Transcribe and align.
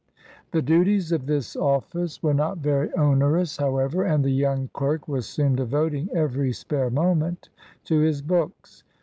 The 0.49 0.63
duties 0.63 1.11
of 1.11 1.27
this 1.27 1.55
office 1.55 2.23
were 2.23 2.33
not 2.33 2.57
very 2.57 2.91
onerous, 2.95 3.57
however, 3.57 4.03
and 4.03 4.25
the 4.25 4.31
young 4.31 4.71
clerk 4.73 5.07
was 5.07 5.27
soon 5.27 5.55
devoting 5.55 6.09
every 6.11 6.53
spare 6.53 6.89
moment 6.89 7.49
to 7.83 7.99
his 7.99 8.23
books. 8.23 8.83